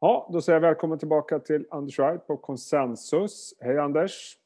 [0.00, 3.54] Ja, då säger jag välkommen tillbaka till Anders Wright på Consensus.
[3.60, 4.36] Hej Anders!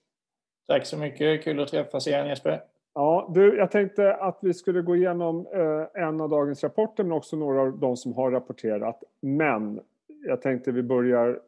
[0.69, 2.63] Tack så mycket, kul att träffas igen Jesper.
[2.95, 7.13] Ja, du, jag tänkte att vi skulle gå igenom eh, en av dagens rapporter men
[7.13, 9.03] också några av de som har rapporterat.
[9.21, 9.81] Men
[10.27, 11.41] jag tänkte vi börjar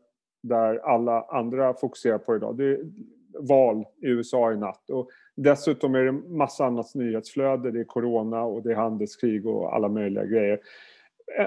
[0.42, 2.56] där alla andra fokuserar på idag.
[2.56, 2.78] Det är
[3.38, 4.90] val i USA i natt.
[4.90, 7.70] Och dessutom är det massa annat nyhetsflöde.
[7.70, 10.60] Det är corona och det är handelskrig och alla möjliga grejer.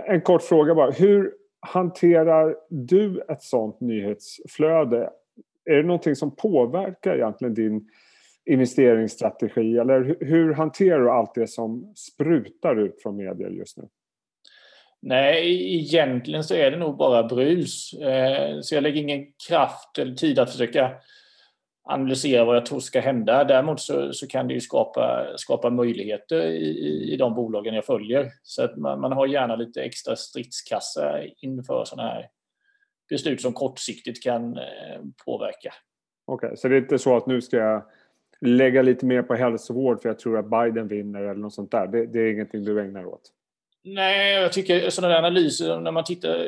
[0.05, 0.91] En kort fråga bara.
[0.91, 1.33] Hur
[1.68, 5.10] hanterar du ett sånt nyhetsflöde?
[5.65, 7.89] Är det någonting som påverkar egentligen din
[8.46, 9.77] investeringsstrategi?
[9.77, 13.88] Eller hur hanterar du allt det som sprutar ut från medier just nu?
[15.01, 17.93] Nej, egentligen så är det nog bara brus.
[17.93, 20.91] Eh, så jag lägger ingen kraft eller tid att försöka
[21.87, 23.43] analysera vad jag tror ska hända.
[23.43, 28.32] Däremot så, så kan det ju skapa, skapa möjligheter i, i de bolagen jag följer.
[28.43, 32.30] Så att man, man har gärna lite extra stridskassa inför sådana här
[33.09, 35.73] beslut som kortsiktigt kan eh, påverka.
[36.25, 37.83] Okej, okay, så det är inte så att nu ska jag
[38.41, 41.88] lägga lite mer på hälsovård för jag tror att Biden vinner eller något sånt där.
[41.88, 43.21] Det, det är ingenting du ägnar åt?
[43.83, 46.47] Nej, jag tycker sådana där analyser, när man tittar,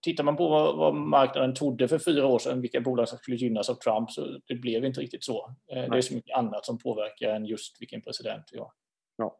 [0.00, 3.36] tittar man på vad, vad, marknaden trodde för fyra år sedan, vilka bolag som skulle
[3.36, 5.54] gynnas av Trump, så det blev inte riktigt så.
[5.68, 5.84] Nej.
[5.84, 8.70] Eh, det är så mycket annat som påverkar än just vilken president vi har.
[9.16, 9.36] Ja,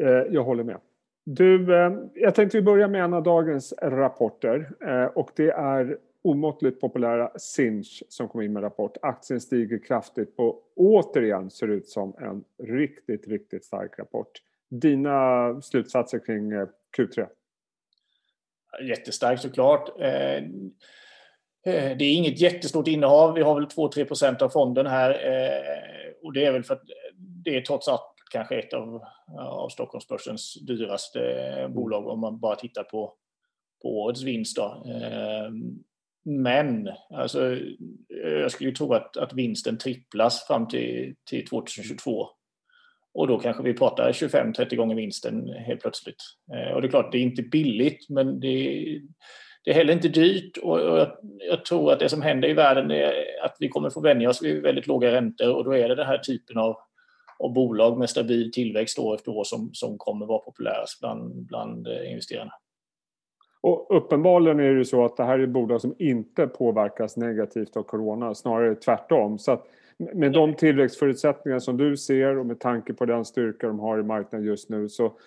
[0.00, 0.80] eh, jag håller med.
[1.24, 4.70] Du, eh, jag tänkte vi börja med en av dagens rapporter
[5.14, 8.96] och det är omåttligt populära Sinch som kom in med rapport.
[9.02, 14.30] Aktien stiger kraftigt och återigen ser ut som en riktigt, riktigt stark rapport.
[14.70, 16.66] Dina slutsatser kring eh,
[16.98, 17.26] Q3?
[18.82, 20.00] Jättestarkt såklart.
[20.00, 20.36] Eh,
[21.66, 23.34] eh, det är inget jättestort innehav.
[23.34, 25.10] Vi har väl 2-3 procent av fonden här.
[25.10, 26.82] Eh, och det är väl för att
[27.16, 29.02] det är trots allt kanske ett av,
[29.38, 33.14] av Stockholmsbörsens dyraste bolag om man bara tittar på,
[33.82, 34.56] på årets vinst.
[34.56, 34.84] Då.
[36.24, 37.58] Men alltså,
[38.40, 42.28] jag skulle tro att, att vinsten tripplas fram till, till 2022.
[43.14, 46.22] Och då kanske vi pratar 25-30 gånger vinsten helt plötsligt.
[46.54, 49.00] Eh, och det är klart, det är inte billigt men det är,
[49.64, 50.56] det är heller inte dyrt.
[50.56, 53.12] Och jag, jag, tror att det som händer i världen är
[53.44, 56.06] att vi kommer få vänja oss vid väldigt låga räntor och då är det den
[56.06, 56.76] här typen av,
[57.38, 61.86] av bolag med stabil tillväxt år efter år som, som kommer vara populärast bland, bland
[61.86, 62.52] eh, investerarna.
[63.60, 67.82] Och uppenbarligen är det så att det här är bolag som inte påverkas negativt av
[67.82, 69.38] corona, snarare tvärtom.
[69.38, 69.66] Så att
[69.98, 74.02] med de tillväxtförutsättningar som du ser och med tanke på den styrka de har i
[74.02, 75.18] marknaden just nu så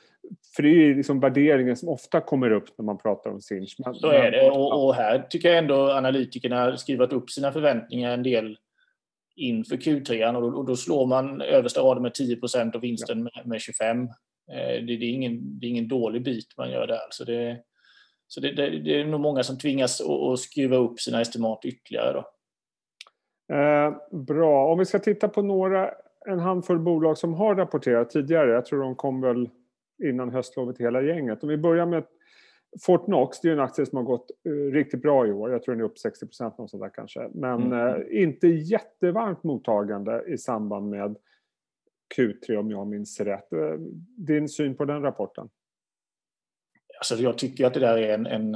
[0.56, 3.76] för det är ju liksom värderingen som ofta kommer upp när man pratar om Sinch.
[3.86, 8.12] Men, så är det och, och, här tycker jag ändå analytikerna skrivit upp sina förväntningar
[8.12, 8.58] en del
[9.36, 13.24] inför Q3 och då, och då slår man översta raden med 10% och vinsten ja.
[13.24, 14.04] med, med 25.
[14.04, 14.08] Eh,
[14.58, 17.08] det, det, är ingen, det är ingen dålig bit man gör där.
[17.10, 17.58] Så det,
[18.28, 22.14] så det, det, det är nog många som tvingas att skruva upp sina estimat ytterligare.
[22.14, 22.26] Då.
[23.54, 25.94] Eh, bra, om vi ska titta på några,
[26.26, 28.52] en handfull bolag som har rapporterat tidigare.
[28.52, 29.50] Jag tror de kom väl
[30.04, 31.44] innan höstlovet hela gänget.
[31.44, 32.04] Om vi börjar med
[32.82, 35.52] Fortnox, det är en aktie som har gått uh, riktigt bra i år.
[35.52, 37.30] Jag tror den är upp 60 procent där kanske.
[37.34, 37.96] Men mm.
[37.96, 41.18] uh, inte jättevarmt mottagande i samband med
[42.18, 43.54] Q3 om jag minns rätt.
[43.54, 43.80] Uh,
[44.18, 45.50] din syn på den rapporten?
[47.00, 48.56] Alltså jag tycker att det där är en, en,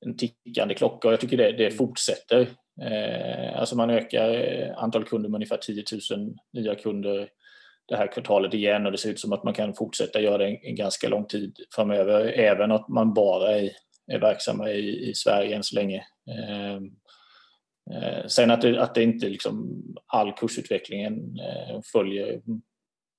[0.00, 2.48] en tickande klocka och jag tycker det, det fortsätter.
[2.82, 7.28] Eh, alltså man ökar eh, antal kunder med ungefär 10 000 nya kunder
[7.88, 10.46] det här kvartalet igen och det ser ut som att man kan fortsätta göra det
[10.46, 13.70] en, ganska lång tid framöver även att man bara är,
[14.12, 16.04] är verksamma i, i Sverige än så länge.
[16.30, 16.90] Ehm,
[17.90, 21.38] eh, sen att det, att det inte liksom all kursutvecklingen
[21.92, 22.40] följer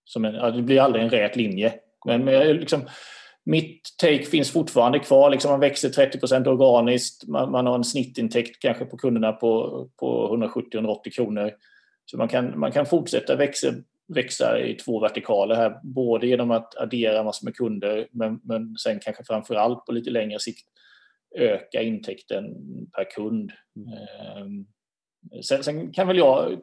[0.05, 1.73] som en, det blir aldrig en rät linje.
[2.05, 2.87] Men, men liksom,
[3.47, 5.29] mitt take finns fortfarande kvar.
[5.29, 7.27] Liksom man växer 30% organiskt.
[7.27, 11.51] Man, man, har en snittintäkt kanske på kunderna på, på 170-180 kronor.
[12.05, 13.67] Så man kan, man kan fortsätta växa,
[14.07, 15.79] växa i två vertikaler här.
[15.83, 20.09] Både genom att addera massor med kunder men, men sen kanske framför allt på lite
[20.09, 20.67] längre sikt
[21.35, 22.43] öka intäkten
[22.95, 23.51] per kund.
[23.75, 24.65] Mm.
[25.43, 26.61] Sen, sen, kan väl jag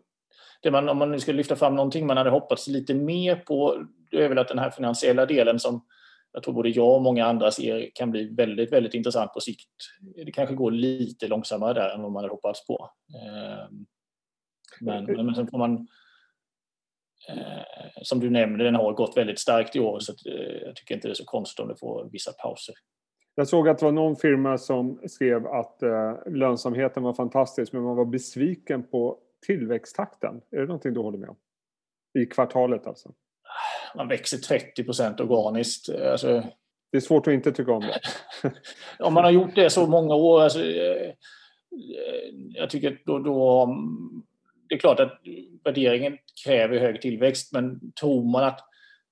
[0.63, 3.85] det man, om man nu ska lyfta fram någonting man hade hoppats lite mer på,
[4.11, 5.85] det är väl att den här finansiella delen som
[6.35, 9.69] jag tror både jag och många andra ser kan bli väldigt, väldigt intressant på sikt.
[10.17, 12.91] Det kanske går lite långsammare där än vad man hade hoppats på.
[13.25, 13.87] Ehm,
[14.81, 15.89] men, men sen får man
[17.29, 20.95] eh, som du nämnde, den har gått väldigt starkt i år så eh, jag tycker
[20.95, 22.75] inte det är så konstigt om det får vissa pauser.
[23.35, 27.83] Jag såg att det var någon firma som skrev att eh, lönsamheten var fantastisk men
[27.83, 30.41] man var besviken på tillväxttakten.
[30.51, 31.37] Är det någonting du håller med om?
[32.19, 33.13] I kvartalet alltså?
[33.97, 35.89] Man växer 30 procent organiskt.
[35.89, 36.43] Alltså,
[36.93, 38.01] Det är svårt att inte tycka om det.
[39.05, 41.13] om man har gjort det så många år, alltså, eh,
[42.55, 43.69] jag tycker då, då...
[44.69, 45.21] Det är klart att
[45.65, 48.61] värderingen kräver hög tillväxt, men tror man att,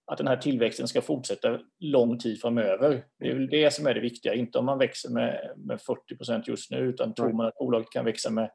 [0.06, 3.94] att den här tillväxten ska fortsätta lång tid framöver, det är väl det som är
[3.94, 4.34] det viktiga.
[4.34, 7.90] Inte om man växer med, med 40 procent just nu, utan tror man att bolaget
[7.90, 8.50] kan växa med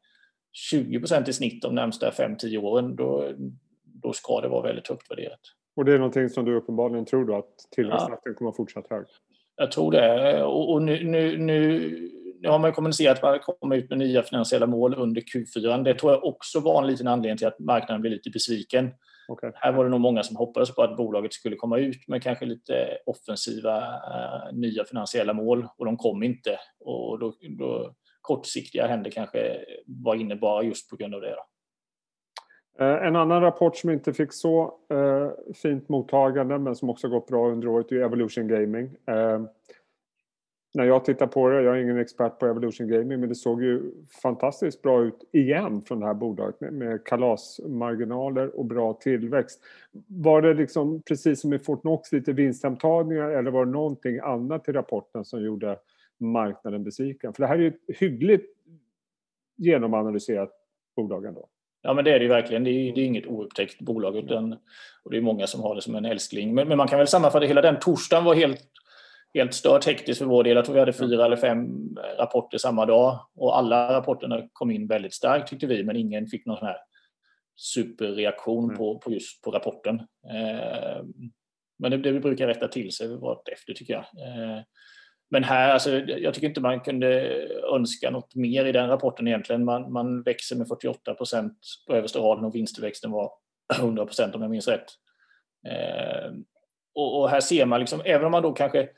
[0.54, 3.34] 20 procent i snitt de närmsta 5-10 åren, då,
[3.84, 5.40] då ska det vara väldigt högt värderat.
[5.78, 8.38] Och det är någonting som du uppenbarligen tror då att tillväxttakten ja.
[8.38, 9.06] kommer att fortsätta hög?
[9.56, 10.44] Jag tror det.
[10.44, 11.90] Och, och nu, nu, nu,
[12.42, 15.84] nu, har man kommunicerat att man kommer ut med nya finansiella mål under Q4.
[15.84, 18.92] Det tror jag också var en liten anledning till att marknaden blev lite besviken.
[19.28, 19.52] Okay.
[19.56, 22.46] Här var det nog många som hoppades på att bolaget skulle komma ut med kanske
[22.46, 26.60] lite offensiva uh, nya finansiella mål och de kom inte.
[26.80, 31.30] Och då, då kortsiktiga händer kanske var inne bara just på grund av det.
[31.30, 31.44] Då.
[32.80, 37.28] Eh, en annan rapport som inte fick så eh, fint mottagande men som också gått
[37.28, 38.86] bra under året är Evolution Gaming.
[39.06, 39.42] Eh,
[40.74, 43.64] när jag tittar på det, jag är ingen expert på Evolution Gaming, men det såg
[43.64, 43.92] ju
[44.22, 49.62] fantastiskt bra ut igen från det här bolaget med, med kalasmarginaler och bra tillväxt.
[50.08, 54.72] Var det liksom precis som i Fortnox lite vinsthemtagningar eller var det någonting annat i
[54.72, 55.80] rapporten som gjorde
[56.18, 57.34] marknaden besviken?
[57.34, 58.54] För det här är ju ett hyggligt
[59.56, 60.52] genomanalyserat
[60.96, 61.48] bolag ändå.
[61.82, 62.64] Ja, men det är det ju verkligen.
[62.64, 64.54] Det är, det är inget oupptäckt bolag utan,
[65.04, 66.56] och det är många som har det som en älskling.
[66.56, 68.60] Men, men man kan väl sammanfatta hela den torsdagen var helt,
[69.34, 70.56] helt stört hektiskt för vår del.
[70.56, 71.68] Jag tror vi hade fyra eller fem
[72.18, 76.46] rapporter samma dag och alla rapporterna kom in väldigt starkt tyckte vi, men ingen fick
[76.46, 76.78] någon sån här
[77.56, 78.78] superreaktion mm.
[78.78, 79.96] på, på just på rapporten.
[80.30, 81.04] Eh,
[81.80, 83.08] men det, det brukar rätta till sig
[83.52, 84.04] efter tycker jag.
[84.04, 84.62] Eh,
[85.30, 87.08] men här, alltså, jag tycker inte man kunde
[87.74, 89.66] önska något mer i den rapporten egentligen.
[89.66, 91.54] Man, man växer med 48 procent
[91.88, 93.32] på översta raden och vinsttillväxten var
[93.76, 94.86] 100 procent om jag minns rätt.
[95.68, 96.32] Eh,
[96.96, 98.90] och, och, här ser man, liksom, även om man då kanske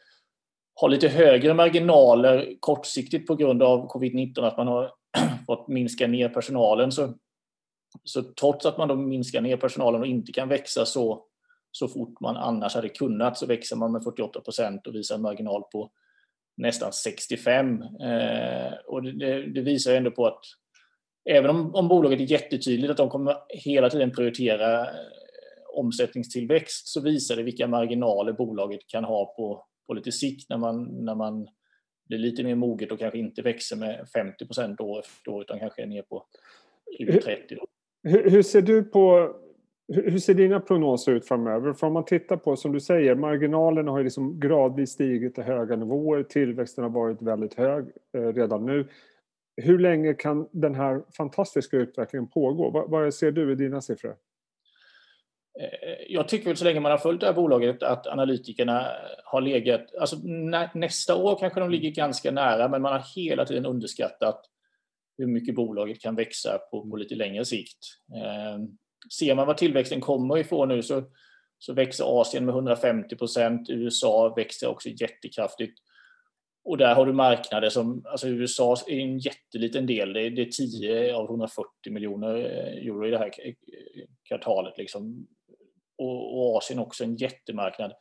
[0.74, 4.92] har lite högre marginaler kortsiktigt på grund av covid-19, att man har
[5.46, 7.14] fått minska ner personalen, så,
[8.04, 11.26] så trots att man då minskar ner personalen och inte kan växa så,
[11.72, 15.22] så fort man annars hade kunnat, så växer man med 48 procent och visar en
[15.22, 15.92] marginal på
[16.60, 17.82] nästan 65.
[17.82, 20.40] Eh, och det, det, visar ändå på att
[21.30, 24.90] även om, om bolaget är jättetydligt att de kommer hela tiden prioritera eh,
[25.74, 31.06] omsättningstillväxt så visar det vilka marginaler bolaget kan ha på, på lite sikt när man,
[31.06, 31.48] när man
[32.10, 35.60] blir lite mer moget och kanske inte växer med 50 procent år efter år utan
[35.60, 36.26] kanske är ner på
[37.00, 37.58] 20-30.
[38.04, 39.36] Hur, hur ser du på
[39.90, 41.74] hur ser dina prognoser ut framöver?
[41.74, 45.44] För om man tittar på, som du säger, marginalerna har ju liksom gradvis stigit till
[45.44, 46.24] höga nivåer.
[46.24, 47.86] Tillväxten har varit väldigt hög
[48.18, 48.88] eh, redan nu.
[49.58, 52.70] Hur länge kan den här fantastiska utvecklingen pågå?
[52.70, 54.16] Vad, vad ser du i dina siffror?
[55.60, 58.88] Eh, jag tycker väl så länge man har följt det här bolaget att analytikerna
[59.24, 59.96] har legat...
[59.96, 60.18] Alltså
[60.74, 64.42] nästa år kanske de ligger ganska nära men man har hela tiden underskattat
[65.18, 67.78] hur mycket bolaget kan växa på, på lite längre sikt.
[68.16, 68.60] Eh,
[69.20, 71.04] ser man var tillväxten kommer ifrån nu så,
[71.60, 73.70] så växer Asien med 150 procent.
[73.70, 75.80] USA växer också jättekraftigt.
[76.64, 80.42] Och där har du marknader som, alltså USA är en jätteliten del, det är, det
[80.42, 83.54] är 10 av 140 miljoner eh, euro i det här eh,
[84.28, 84.78] kvartalet.
[84.78, 85.28] Liksom.
[85.98, 87.94] Och, och Asien också en jättemarknad.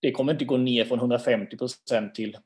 [0.00, 2.36] Det kommer inte gå ner från 150 procent till,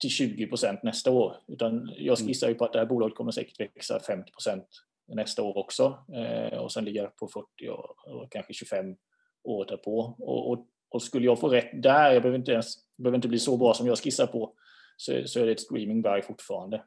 [0.00, 1.36] till 20 procent nästa år.
[1.48, 4.66] Utan jag skissar ju på att det här bolaget kommer säkert växa 50 procent
[5.06, 8.96] nästa år också eh, och sen ligga på 40 och, kanske 25
[9.44, 10.14] året därpå.
[10.18, 13.38] Och, och, och, skulle jag få rätt där, jag behöver inte, ens, behöver inte bli
[13.38, 14.52] så bra som jag skissar på,
[14.96, 16.82] så, så är det ett streaming buy fortfarande.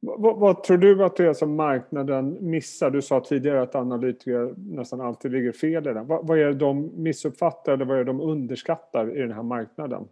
[0.00, 2.90] Vad, vad, tror du att det är som marknaden missar?
[2.90, 6.06] Du sa tidigare att analytiker nästan alltid ligger fel i den.
[6.06, 9.42] Vad, vad är det de missuppfattar eller vad är det de underskattar i den här
[9.42, 10.08] marknaden?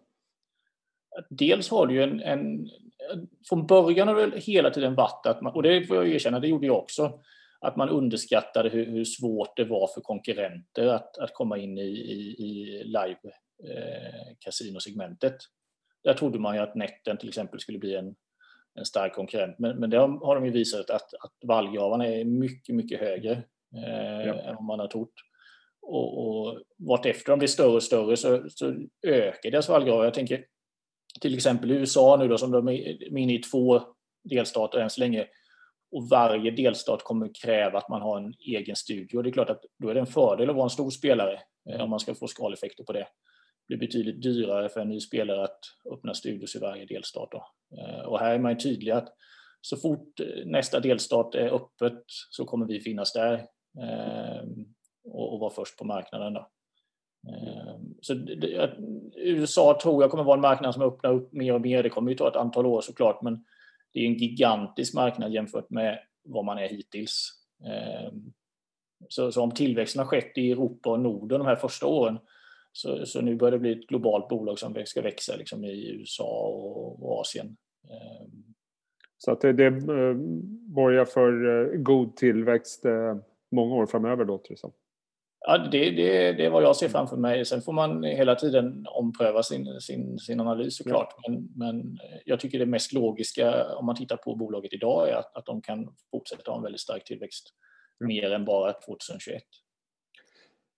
[1.29, 2.69] Dels har du en, en
[3.49, 6.49] från början har det hela tiden varit att man, och det får jag erkänna, det
[6.49, 7.21] gjorde jag också,
[7.61, 11.83] att man underskattade hur, hur svårt det var för konkurrenter att, att komma in i,
[11.83, 13.19] i, i live
[13.65, 15.37] eh, kasinosegmentet.
[16.05, 18.15] Där trodde man ju att Netten till exempel skulle bli en,
[18.75, 22.25] en stark konkurrent, men, men det har, har de ju visat att, att vallgravarna är
[22.25, 23.33] mycket, mycket högre
[23.77, 24.35] eh, ja.
[24.35, 25.15] än vad man har trott.
[25.83, 28.75] Och, och vartefter de blir större och större så, så
[29.07, 30.05] ökar deras vallgravar.
[30.05, 30.45] Jag tänker
[31.21, 33.83] till exempel i USA nu då som de är inne i två
[34.25, 35.27] delstater än så länge
[35.93, 39.23] och varje delstat kommer kräva att man har en egen studio.
[39.23, 41.41] Det är klart att då är det en fördel att vara en stor spelare
[41.71, 41.81] mm.
[41.81, 43.07] om man ska få skaleffekter på det.
[43.69, 45.59] Det blir betydligt dyrare för en ny spelare att
[45.93, 47.29] öppna studios i varje delstat.
[47.31, 47.47] Då.
[47.79, 49.09] Eh, och här är man tydlig att
[49.61, 53.47] så fort eh, nästa delstat är öppet så kommer vi finnas där
[55.05, 56.33] och vara först på marknaden.
[56.33, 56.51] Då.
[57.29, 58.15] Ehm, så
[59.17, 61.83] USA tror jag kommer vara en marknad som öppnar upp mer och mer.
[61.83, 63.45] Det kommer ju ta ett antal år såklart, men
[63.93, 67.33] det är en gigantisk marknad jämfört med vad man är hittills.
[67.67, 68.33] Ehm,
[69.09, 72.19] så, så om tillväxten har skett i Europa och Norden de här första åren
[72.73, 76.47] så, så nu börjar det bli ett globalt bolag som ska växa liksom i USA
[76.47, 77.57] och, och Asien.
[77.85, 78.55] Ehm.
[79.19, 80.15] Så att det, det eh,
[80.75, 83.17] borgar för eh, god tillväxt eh,
[83.51, 84.73] många år framöver låter det som.
[85.47, 87.45] Ja, det, det, det är vad jag ser framför mig.
[87.45, 91.15] Sen får man hela tiden ompröva sin, sin, sin analys såklart.
[91.23, 91.31] Ja.
[91.33, 95.37] Men, men jag tycker det mest logiska om man tittar på bolaget idag är att,
[95.37, 97.49] att de kan fortsätta ha en väldigt stark tillväxt.
[98.01, 99.43] Mer än bara 2021.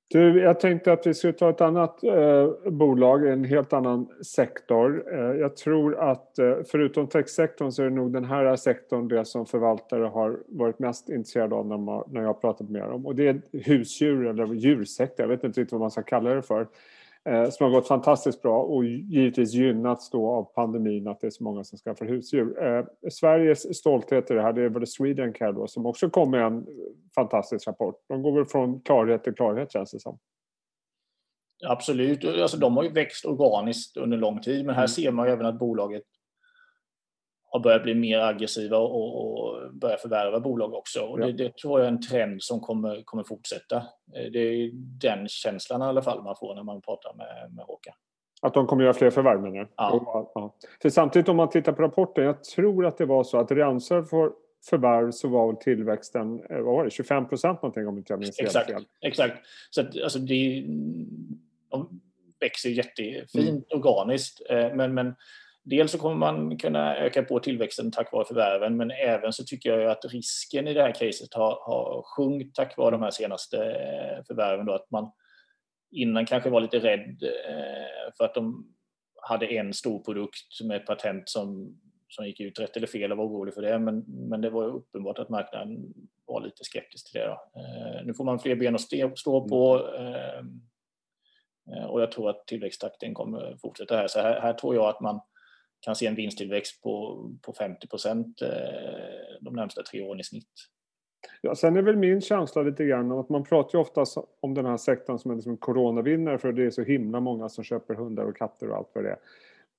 [0.09, 5.05] Du, jag tänkte att vi skulle ta ett annat eh, bolag, en helt annan sektor.
[5.13, 9.25] Eh, jag tror att eh, förutom techsektorn så är det nog den här sektorn det
[9.25, 13.07] som förvaltare har varit mest intresserade av när, man, när jag har pratat med dem.
[13.07, 16.43] Och det är husdjur eller djursektor, jag vet inte riktigt vad man ska kalla det
[16.43, 16.67] för.
[17.27, 21.31] Eh, som har gått fantastiskt bra och givetvis gynnats då av pandemin att det är
[21.31, 22.65] så många som skaffar husdjur.
[22.65, 26.41] Eh, Sveriges stolthet i det här det är väl Swedencare då som också kom med
[26.41, 26.67] en
[27.15, 27.95] fantastisk rapport.
[28.09, 30.19] De går väl från klarhet till klarhet känns det som.
[31.67, 34.89] Absolut, alltså, de har ju växt organiskt under lång tid men här mm.
[34.89, 36.05] ser man ju även att bolaget
[37.49, 41.01] har börjat bli mer aggressiva och, och börja förvärva bolag också.
[41.01, 43.77] Och det, det, tror jag är en trend som kommer, kommer fortsätta.
[43.77, 47.65] Eh, det är den känslan i alla fall man får när man pratar med, med
[47.65, 47.95] Håkan.
[48.43, 50.33] Att de kommer göra fler förvärv menar ja.
[50.35, 50.55] ja.
[50.83, 54.03] För samtidigt om man tittar på rapporten, jag tror att det var så att Rensar
[54.03, 54.33] för
[54.71, 58.41] förvärv så var tillväxten eh, vad var det, 25 procent någonting om inte jag minns
[58.41, 58.85] exakt, fel.
[59.01, 59.47] Exakt.
[59.71, 60.65] Så att, alltså det,
[61.71, 62.01] de
[62.41, 63.83] växer jättefint mm.
[63.83, 65.15] organiskt eh, men, men
[65.69, 69.79] Dels så kommer man kunna öka på tillväxten tack vare förvärven men även så tycker
[69.79, 73.57] jag att risken i det här caset har, har sjunkit tack vare de här senaste
[73.57, 74.67] eh, förvärven.
[74.67, 75.13] Då, att man
[75.91, 78.75] innan kanske var lite rädd eh, för att de
[79.23, 81.77] hade en stor produkt med ett patent som,
[82.09, 83.79] som gick ut rätt eller fel och var orolig för det.
[83.79, 85.95] Men, men det var uppenbart att marknaden
[86.27, 87.27] var lite skeptisk till det.
[87.27, 87.61] Då.
[87.61, 89.89] Eh, nu får man fler ben att stå på
[91.89, 94.07] och jag tror att tillväxttakten kommer fortsätta här.
[94.09, 95.21] Så här, här tror jag att man
[95.81, 98.49] kan se en vinsttillväxt på, på 50 procent eh,
[99.41, 100.53] de närmsta tre åren i snitt.
[101.41, 104.05] Ja, sen är väl min känsla lite grann att man pratar ju ofta
[104.41, 107.65] om den här sektorn som en liksom coronavinnare för det är så himla många som
[107.65, 109.19] köper hundar och katter och allt vad det är.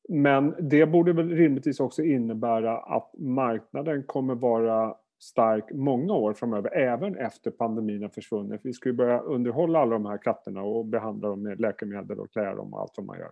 [0.10, 6.77] Men det borde väl rimligtvis också innebära att marknaden kommer vara stark många år framöver,
[6.77, 8.62] även efter pandemin har försvunnit.
[8.63, 12.32] Vi ska ju börja underhålla alla de här katterna och behandla dem med läkemedel och
[12.32, 13.32] klä dem och allt vad man gör.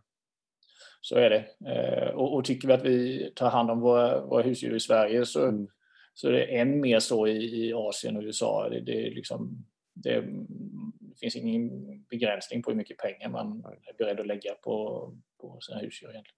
[1.06, 1.46] Så är det.
[1.72, 5.26] Eh, och, och, tycker vi att vi tar hand om våra, våra husdjur i Sverige
[5.26, 5.68] så, mm.
[6.14, 8.70] så är det än mer så i, i Asien och USA.
[8.70, 10.22] Det, det, liksom, det,
[11.00, 11.70] det, finns ingen
[12.10, 16.10] begränsning på hur mycket pengar man är beredd att lägga på, på sina husdjur.
[16.10, 16.36] Egentligen.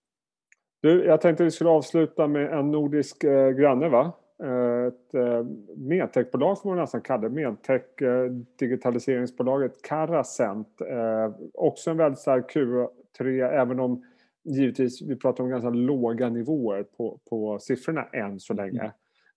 [0.81, 3.89] Du, jag tänkte att vi skulle avsluta med en nordisk eh, granne.
[3.89, 4.11] Va?
[4.43, 5.45] Eh, ett eh,
[5.77, 7.29] medtechbolag får man nästan kalla det.
[7.29, 10.81] Medtech eh, digitaliseringsbolaget Carasent.
[10.81, 14.03] Eh, också en väldigt stark Q3 även om
[14.47, 18.91] givetvis, vi pratar om ganska låga nivåer på, på siffrorna än så länge.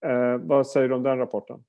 [0.06, 0.34] Mm.
[0.34, 1.64] Eh, vad säger du om den rapporten?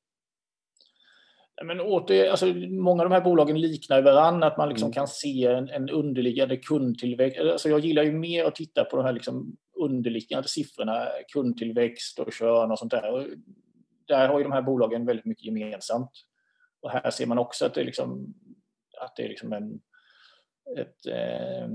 [1.64, 4.94] Men åter, alltså, många av de här bolagen liknar varandra, att man liksom mm.
[4.94, 7.40] kan se en, en underliggande kundtillväxt.
[7.40, 12.34] Alltså, jag gillar ju mer att titta på de här liksom underliggande siffrorna, kundtillväxt och
[12.34, 13.14] kön och sånt där.
[13.14, 13.26] Och
[14.08, 16.12] där har ju de här bolagen väldigt mycket gemensamt.
[16.82, 18.34] Och här ser man också att det, liksom,
[19.02, 19.80] att det är liksom en,
[20.78, 21.68] ett, eh,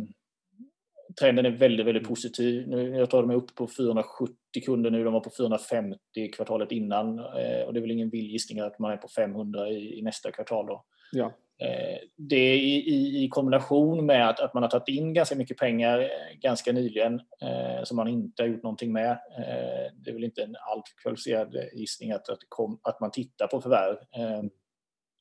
[1.20, 2.68] trenden är väldigt, väldigt positiv.
[2.68, 5.98] Nu, jag tror de är uppe på 470 kunder nu, de var på 450
[6.36, 9.68] kvartalet innan eh, och det är väl ingen vild gissning att man är på 500
[9.68, 10.66] i, i nästa kvartal.
[10.66, 10.84] Då.
[11.12, 11.32] Ja.
[11.58, 15.56] Eh, det är i, i, kombination med att, att man har tagit in ganska mycket
[15.56, 19.10] pengar eh, ganska nyligen eh, som man inte har gjort någonting med.
[19.10, 23.46] Eh, det är väl inte en alltför kvalificerad gissning att, att, kom, att man tittar
[23.46, 23.96] på förvärv.
[23.96, 24.42] Eh,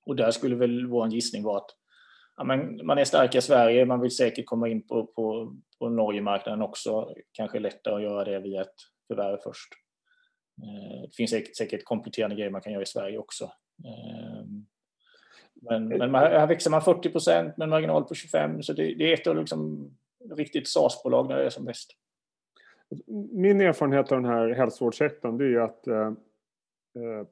[0.06, 1.70] och där skulle väl vår gissning vara att
[2.38, 5.90] ja, men man är stark i Sverige, man vill säkert komma in på, på, på
[5.90, 7.14] Norge-marknaden också.
[7.32, 8.76] Kanske lättare att göra det via ett
[9.08, 9.74] förvärv först.
[10.64, 13.52] Eh, det finns säkert, säkert kompletterande grejer man kan göra i Sverige också.
[13.86, 14.66] Ehm,
[15.62, 18.96] men, men, man, här växer man 40 procent med en marginal på 25 så det,
[18.96, 19.90] det är ett av liksom
[20.36, 21.92] riktigt SAS-bolag när det är som bäst.
[23.32, 26.08] Min erfarenhet av den här hälsovårdssektorn det är att eh,
[26.96, 27.28] eh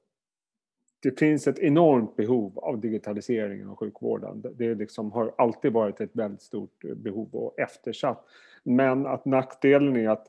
[1.03, 4.43] det finns ett enormt behov av digitalisering av sjukvården.
[4.55, 8.25] Det liksom har alltid varit ett väldigt stort behov och eftersatt.
[8.63, 10.27] Men att nackdelen är att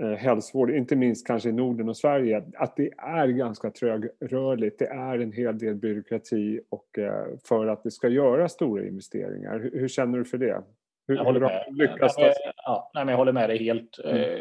[0.00, 4.78] eh, hälsovård, inte minst kanske i Norden och Sverige, att det är ganska trögrörligt.
[4.78, 9.58] Det är en hel del byråkrati och, eh, för att det ska göra stora investeringar.
[9.58, 10.62] Hur, hur känner du för det?
[11.08, 11.64] Hur, jag håller med.
[11.70, 13.98] Lyckas men, ja, nej, men jag håller med dig helt.
[14.04, 14.40] Mm.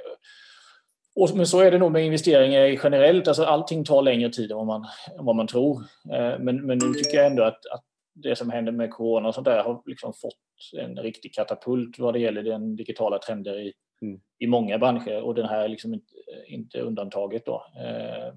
[1.15, 3.27] Och, men så är det nog med investeringar generellt.
[3.27, 4.85] Alltså, allting tar längre tid än vad man,
[5.19, 5.83] än vad man tror.
[6.13, 9.35] Eh, men, men nu tycker jag ändå att, att det som händer med corona och
[9.35, 13.73] sånt där har liksom fått en riktig katapult vad det gäller den digitala trender i,
[14.01, 14.19] mm.
[14.39, 16.13] i många branscher och den här är liksom inte,
[16.47, 17.45] inte undantaget.
[17.45, 17.65] Då.
[17.79, 18.33] Eh,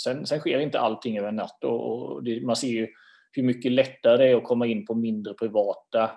[0.00, 2.88] sen, sen sker inte allting över en natt och, och det, man ser ju
[3.32, 6.10] hur mycket lättare det är att komma in på mindre privata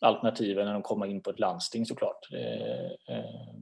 [0.00, 2.28] alternativ än att komma in på ett landsting såklart.
[2.32, 3.54] Eh, eh,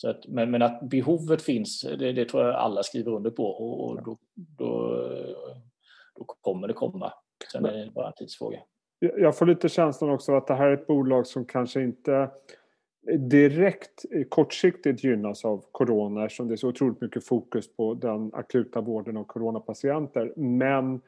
[0.00, 3.46] så att, men, men, att behovet finns, det, det, tror jag alla skriver under på
[3.46, 4.96] och, och då, då,
[6.14, 7.12] då kommer det komma.
[7.52, 8.58] Sen är det bara en tidsfråga.
[8.98, 12.30] Jag får lite känslan också att det här är ett bolag som kanske inte
[13.18, 18.80] direkt kortsiktigt gynnas av corona eftersom det är så otroligt mycket fokus på den akuta
[18.80, 20.32] vården av coronapatienter.
[20.36, 21.00] Men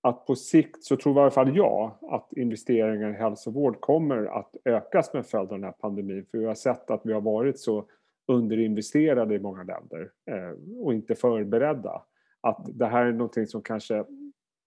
[0.00, 4.56] att på sikt så tror i alla fall jag att investeringar i hälsovård kommer att
[4.64, 6.26] ökas med följd av den här pandemin.
[6.30, 7.84] För vi har sett att vi har varit så
[8.26, 12.02] underinvesterade i många länder eh, och inte förberedda.
[12.40, 14.04] Att det här är någonting som kanske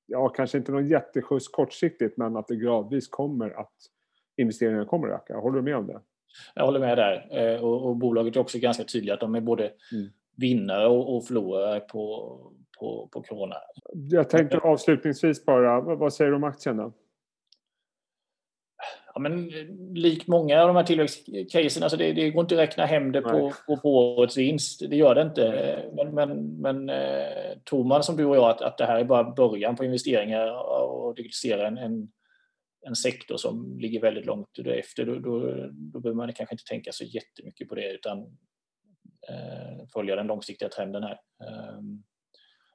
[0.09, 3.73] ja, kanske inte någon jätteskjuts kortsiktigt, men att det gradvis kommer att
[4.37, 5.37] investeringarna kommer att öka.
[5.37, 6.01] Håller du med om det?
[6.55, 7.27] Jag håller med där.
[7.31, 10.09] Eh, och, och bolaget är också ganska tydliga att de är både mm.
[10.37, 12.37] vinnare och, och förlorare på,
[12.79, 13.55] på, på corona.
[13.93, 16.93] Jag tänkte avslutningsvis bara, vad säger du om aktien då?
[19.19, 19.49] Ja, men,
[19.93, 23.21] likt många av de här tillväxtcasen, alltså det, det går inte att räkna hem det
[23.21, 24.89] på, på, på, årets vinst.
[24.89, 25.89] Det gör det inte.
[25.95, 29.03] Men, men, men eh, tror man som du och jag att, att det här är
[29.03, 30.47] bara början på investeringar
[30.81, 32.11] och digitalisera en, en,
[32.87, 35.39] en sektor som ligger väldigt långt efter, då, då,
[35.71, 38.19] då behöver man kanske inte tänka så jättemycket på det utan
[39.29, 41.19] eh, följa den långsiktiga trenden här.
[41.43, 41.79] Eh,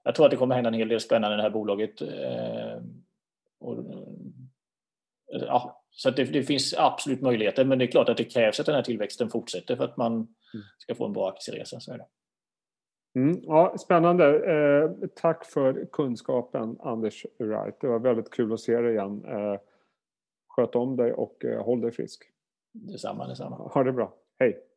[0.05, 2.03] jag tror att det kommer hända en hel del spännande i det här bolaget.
[2.03, 2.83] Eh,
[3.61, 3.77] och,
[5.97, 8.75] så det, det, finns absolut möjligheter, men det är klart att det krävs att den
[8.75, 10.29] här tillväxten fortsätter för att man mm.
[10.79, 11.81] ska få en bra aktieresa.
[11.81, 11.93] Så.
[13.17, 14.53] Mm, ja, spännande.
[14.53, 17.81] Eh, tack för kunskapen, Anders Wright.
[17.81, 19.25] Det var väldigt kul att se dig igen.
[19.25, 19.61] Eh,
[20.49, 22.23] sköt om dig och eh, håll dig frisk.
[22.73, 23.57] Detsamma, detsamma.
[23.57, 24.15] Ha det bra.
[24.39, 24.74] Hej!